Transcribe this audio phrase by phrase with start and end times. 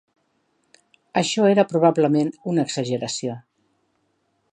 [1.21, 3.37] Això era probablement una exageració.